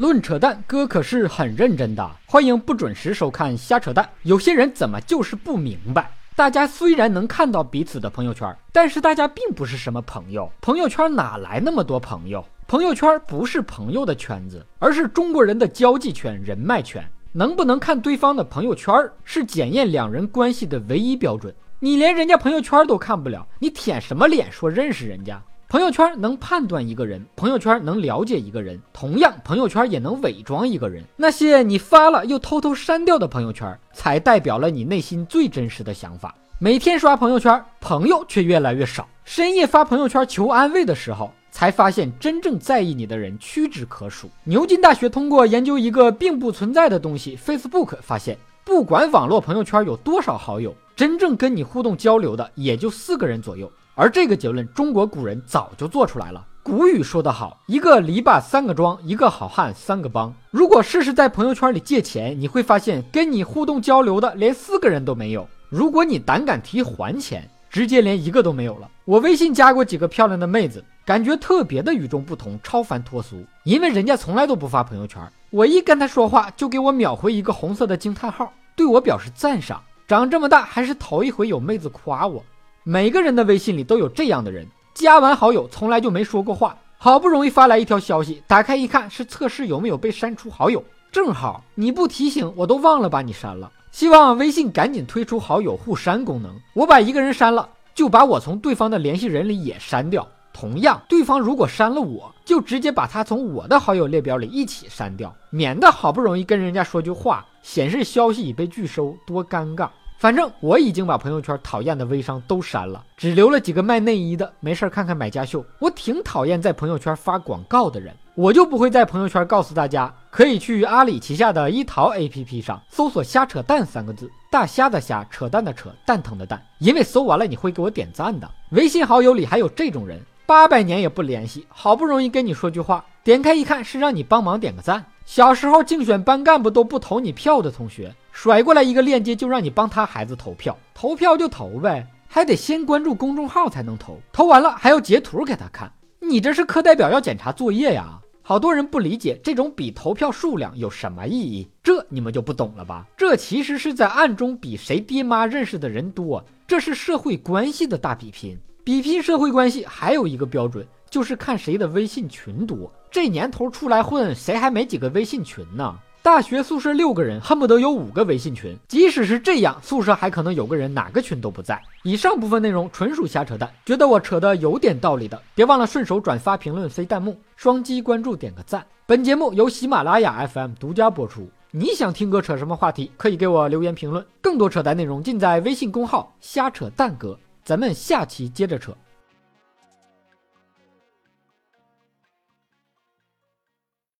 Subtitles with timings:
[0.00, 2.10] 论扯淡，哥可是很认真的。
[2.24, 4.08] 欢迎不准时收看瞎扯淡。
[4.22, 6.10] 有些人怎么就是不明白？
[6.34, 10.50] 大家虽然能看到彼此的朋友圈，但是大家并不是什么朋友。
[10.62, 12.42] 朋友圈哪来那么多朋友？
[12.66, 17.06] 朋友圈不是朋友的圈子，而是中国人的交际圈、人脉圈。
[17.32, 21.54] 能不能看对方的朋友圈，是检验两人关系的唯一标准。
[21.78, 25.42] 你连人家朋友圈都看不了，你舔什么脸说认识人家？
[25.70, 31.04] 朋友圈能判断一个人，朋友圈能了解一个人，同样，朋友圈也能伪装一个人。
[31.14, 36.34] 那些你发了又偷偷删掉的朋友圈，才代表了你内心最真实的想法。
[36.58, 39.06] 每天刷朋友圈，朋友却越来越少。
[39.24, 44.28] 深夜发朋友圈求安慰的时候，才发现真正在意你的人屈指可数。
[44.42, 53.70] 牛津大学通过研究一个并不存在的东西 ——Facebook，发现，不管网络朋友圈有多少好友，真正跟你互动交流的也就四个人左右。
[54.00, 56.42] 而这个结论，中国古人早就做出来了。
[56.62, 60.34] 古语说得好，一个篱笆三个桩，一个好汉三个帮。
[60.50, 65.46] 如果试试在朋友圈里借钱，你会发现跟你互动交流的连四个人都没有。
[65.68, 68.88] 如果你胆敢提还钱，直接连一个都没有了。
[69.04, 73.44] 我微信加过几个漂亮的妹子，感觉特别的与众不同，超凡脱俗。
[73.64, 79.82] 因为人家从来都不发朋友圈，我一跟她说话，就给我秒回一个红色的惊叹号，对我表示赞赏。
[80.08, 82.42] 长这么大还是头一回有妹子夸我。
[82.82, 93.70] 每个人的微信里都有这样的人，加完好友从来就没说过话，好不容易发来一条消息，打开一看是测试有没有被删除好友，正好你不提醒我都忘了把你删了。
[93.92, 100.26] 希望微信赶紧推出好友互删功能，我把一个人删了，就把我从对方的联系人里也删掉。
[100.52, 109.88] 同样，对方如果删了我，就直接把他从我的好友列表里一起删掉，免得好不容易跟人家说句话，显示消息已被拒收，多尴尬。
[110.20, 115.64] 反正我已经把朋友圈讨厌的微商都删了，只留了几个卖内衣的，没事看看买家秀。
[115.78, 128.46] 我挺讨厌在朋友圈发广告的人，我就不会在朋友圈告诉大家，可以去阿里旗下的一淘 APP 上搜索“瞎扯淡”三个字，大虾的虾，扯淡的扯，蛋疼的蛋，因为搜完了你会给我点赞的。
[128.72, 135.02] 微信好友里还有这种人，八百年也不联系，好不容易跟你说句话，点开一看是让你帮忙点个赞。
[135.24, 138.14] 小时候竞选班干部都不投你票的同学。
[138.42, 148.18] 甩过来一个链接，就让你帮他孩子投票，投票就投呗，还得先关注公众号才能投，投完了还要截图给他看，你这是课代表要检查作业呀？
[148.40, 153.06] 好多人不理解这种比投票数量有什么意义，这你们就不懂了吧？
[153.14, 158.58] 这其实是在暗中比谁爹妈认识的人多，这是社会关系的大比拼。
[158.82, 162.90] 比拼社会关系还有一个标准，就是看谁的微信群多。
[163.10, 165.94] 这年头出来混，谁还没几个微信群呢？
[166.22, 168.76] 大学宿舍六个人，恨不得有五个微信群。
[168.86, 171.80] 即使是这样，宿舍还可能有个人哪个群都不在。
[172.02, 178.84] 以上部分内容纯属瞎扯淡，觉得我扯的有点道理的，别忘了顺手转发、评论、飞弹幕、双击关注、点个赞。
[179.06, 181.48] 本节目由喜马拉雅 FM 独家播出。
[181.70, 184.22] 你想听哥扯什么话题，可以给我留言评论。
[184.42, 187.38] 更多扯淡内容尽在微信公号“瞎扯淡哥”。
[187.64, 188.94] 咱们下期接着扯。